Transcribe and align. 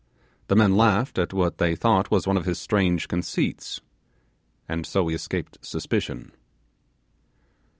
The 0.47 0.55
men 0.55 0.75
laughed 0.75 1.19
at 1.19 1.31
what 1.31 1.59
they 1.59 1.75
thought 1.75 2.09
was 2.09 2.25
one 2.25 2.35
of 2.35 2.45
his 2.45 2.57
strange 2.57 3.07
conceits, 3.07 3.81
and 4.67 4.83
so 4.83 5.03
we 5.03 5.13
escaped 5.13 5.63
suspicion. 5.63 6.31